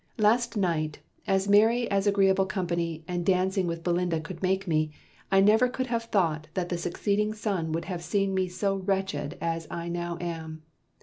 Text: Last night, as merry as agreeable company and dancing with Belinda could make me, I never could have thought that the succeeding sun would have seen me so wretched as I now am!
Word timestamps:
Last 0.17 0.57
night, 0.57 0.97
as 1.27 1.47
merry 1.47 1.87
as 1.91 2.07
agreeable 2.07 2.47
company 2.47 3.03
and 3.07 3.23
dancing 3.23 3.67
with 3.67 3.83
Belinda 3.83 4.19
could 4.19 4.41
make 4.41 4.67
me, 4.67 4.89
I 5.31 5.41
never 5.41 5.69
could 5.69 5.85
have 5.85 6.05
thought 6.05 6.47
that 6.55 6.69
the 6.69 6.77
succeeding 6.79 7.35
sun 7.35 7.71
would 7.73 7.85
have 7.85 8.01
seen 8.03 8.33
me 8.33 8.47
so 8.47 8.77
wretched 8.77 9.37
as 9.39 9.67
I 9.69 9.89
now 9.89 10.17
am! 10.19 10.63